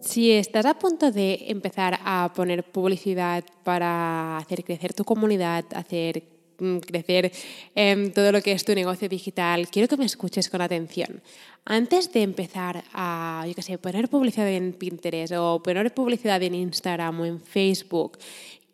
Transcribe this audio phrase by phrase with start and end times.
[0.00, 6.24] Si estás a punto de empezar a poner publicidad para hacer crecer tu comunidad, hacer
[6.58, 7.30] mm, crecer
[7.74, 11.22] em, todo lo que es tu negocio digital, quiero que me escuches con atención.
[11.66, 13.44] Antes de empezar a,
[13.82, 18.16] poner publicidad en Pinterest o poner publicidad en Instagram o en Facebook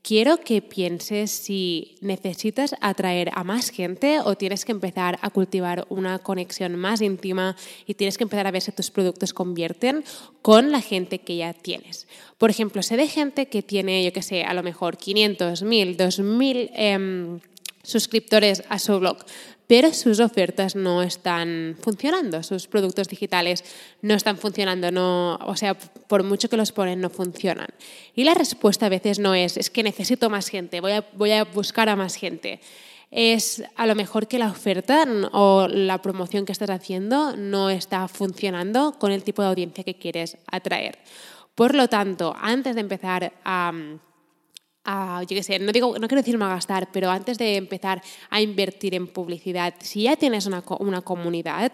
[0.06, 5.84] quiero que pienses si necesitas atraer a más gente o tienes que empezar a cultivar
[5.88, 7.56] una conexión más íntima
[7.88, 10.04] y tienes que empezar a ver si tus productos convierten
[10.42, 12.06] con la gente que ya tienes.
[12.38, 15.96] Por ejemplo, sé de gente que tiene, yo qué sé, a lo mejor 500, 1000,
[15.96, 17.40] 2000
[17.82, 19.18] suscriptores a su blog,
[19.66, 23.64] pero sus ofertas no están funcionando, sus productos digitales
[24.02, 27.68] no están funcionando, no, o sea, por mucho que los ponen no funcionan.
[28.14, 31.32] Y la respuesta a veces no es, es que necesito más gente, voy a, voy
[31.32, 32.60] a buscar a más gente.
[33.10, 38.08] Es a lo mejor que la oferta o la promoción que estás haciendo no está
[38.08, 40.98] funcionando con el tipo de audiencia que quieres atraer.
[41.54, 43.72] Por lo tanto, antes de empezar a
[44.86, 48.94] yo qué sé, no, digo, no quiero decir gastar, pero antes de empezar a invertir
[48.94, 51.72] en publicidad, si ya tienes una, una comunidad,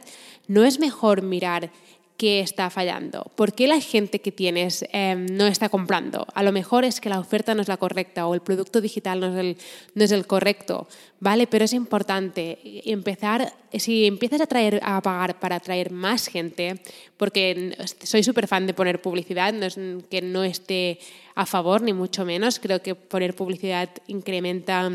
[0.49, 1.71] ¿no es mejor mirar
[2.17, 3.31] qué está fallando?
[3.35, 6.27] ¿Por qué la gente que tienes em, no está comprando?
[6.35, 9.21] A lo mejor es que la oferta no es la correcta o el producto digital
[9.21, 9.57] no es el,
[9.95, 10.87] no es el correcto,
[11.21, 11.47] ¿vale?
[11.47, 12.59] Pero es importante
[12.91, 16.81] empezar, si empiezas a, traer, a pagar para atraer más gente,
[17.17, 19.79] porque soy súper fan de poner publicidad, no es
[20.09, 20.99] que no esté
[21.35, 24.91] a favor ni mucho menos, creo que poner publicidad incrementa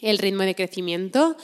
[0.00, 1.36] el ritmo de crecimiento,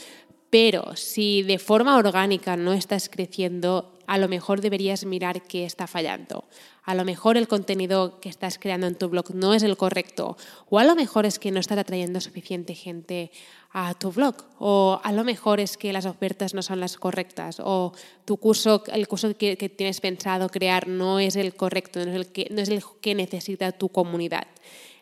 [0.50, 5.86] pero si de forma orgánica no estás creciendo, a lo mejor deberías mirar qué está
[5.86, 6.44] fallando.
[6.84, 10.36] A lo mejor el contenido que estás creando en tu blog no es el correcto.
[10.68, 13.32] O a lo mejor es que no estás atrayendo suficiente gente
[13.72, 14.36] a tu blog.
[14.58, 17.60] O a lo mejor es que las ofertas no son las correctas.
[17.60, 17.92] O
[18.24, 22.26] tu curso, el curso que, tienes pensado crear no es el correcto, no es el
[22.28, 24.46] que, no es el que necesita tu comunidad.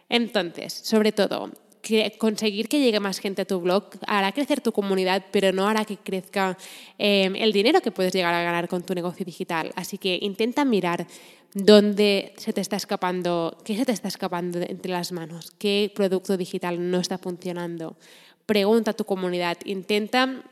[0.09, 1.50] Entonces, sobre todo,
[2.19, 5.84] conseguir que llegue más gente a tu blog hará crecer tu comunidad, pero no hará
[5.84, 6.56] que crezca
[6.99, 9.72] em, el dinero que puedes llegar a ganar con tu negocio digital.
[9.77, 11.06] Así que intenta mirar
[11.55, 16.37] dónde se te está escapando, qué se te está escapando entre las manos, qué producto
[16.37, 17.97] digital no está funcionando.
[18.47, 20.45] Pregunta a tu comunidad, intenta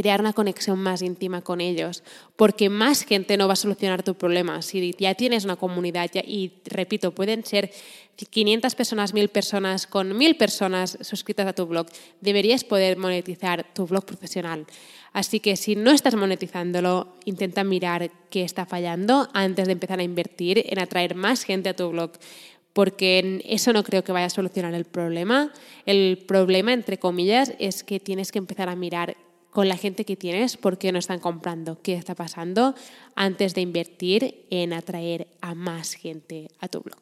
[0.00, 2.04] crear una conexión más íntima con ellos,
[2.36, 4.62] porque más gente no va a solucionar tu problema.
[4.62, 7.72] Si ya tienes una comunidad, y repito, pueden ser
[8.30, 11.88] 500 personas, 1000 personas, con 1000 personas suscritas a tu blog,
[12.20, 14.66] deberías poder monetizar tu blog profesional.
[15.12, 20.04] Así que si no estás monetizándolo, intenta mirar qué está fallando antes de empezar a
[20.04, 22.12] invertir en atraer más gente a tu blog
[22.72, 25.52] porque eso no creo que vaya a solucionar el problema.
[25.86, 29.16] El problema, entre comillas, es que tienes que empezar a mirar
[29.58, 32.76] con la gente que tienes, por qué no están comprando, qué está pasando,
[33.16, 37.00] antes de invertir en atraer a más gente a tu blog.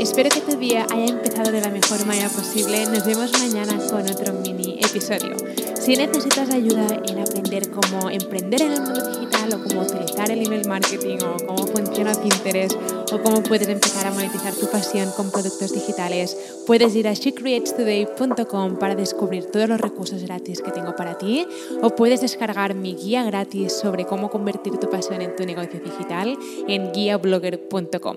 [0.00, 2.86] Espero que tu día haya empezado de la mejor manera posible.
[2.86, 5.36] Nos vemos mañana con otro mini episodio.
[5.78, 10.46] Si necesitas ayuda en aprender cómo emprender en el mundo digital o cómo utilizar el
[10.46, 12.76] email marketing o cómo funciona Pinterest
[13.12, 16.36] o cómo puedes empezar a monetizar tu pasión con productos digitales,
[16.66, 21.46] puedes ir a shecreatestoday.com para descubrir todos los recursos gratis que tengo para ti
[21.82, 26.36] o puedes descargar mi guía gratis sobre cómo convertir tu pasión en tu negocio digital
[26.68, 28.16] en guiablogger.com.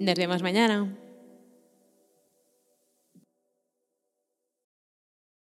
[0.00, 1.05] Nos vemos mañana.